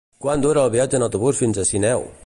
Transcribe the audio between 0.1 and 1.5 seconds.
Quant dura el viatge en autobús